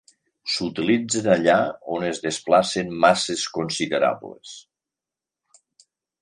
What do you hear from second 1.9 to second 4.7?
on es desplacen masses considerables.